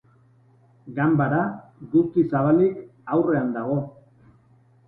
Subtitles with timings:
[0.99, 1.41] Ganbara,
[1.91, 2.81] guztiz zabalik,
[3.17, 3.77] aurrean dago.